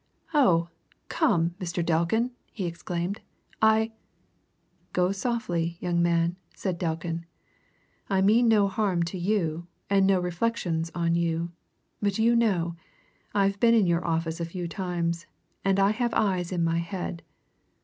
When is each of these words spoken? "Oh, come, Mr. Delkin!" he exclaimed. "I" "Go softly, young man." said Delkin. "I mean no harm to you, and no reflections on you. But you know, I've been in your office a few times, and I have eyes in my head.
"Oh, 0.33 0.69
come, 1.09 1.53
Mr. 1.59 1.85
Delkin!" 1.85 2.31
he 2.51 2.65
exclaimed. 2.65 3.21
"I" 3.61 3.91
"Go 4.93 5.11
softly, 5.11 5.77
young 5.79 6.01
man." 6.01 6.37
said 6.55 6.79
Delkin. 6.79 7.27
"I 8.09 8.19
mean 8.23 8.47
no 8.47 8.67
harm 8.67 9.03
to 9.03 9.17
you, 9.19 9.67
and 9.91 10.07
no 10.07 10.19
reflections 10.19 10.91
on 10.95 11.13
you. 11.13 11.51
But 12.01 12.17
you 12.17 12.35
know, 12.35 12.75
I've 13.35 13.59
been 13.59 13.75
in 13.75 13.85
your 13.85 14.03
office 14.03 14.39
a 14.39 14.45
few 14.45 14.67
times, 14.67 15.27
and 15.63 15.79
I 15.79 15.91
have 15.91 16.15
eyes 16.15 16.51
in 16.51 16.63
my 16.63 16.79
head. 16.79 17.21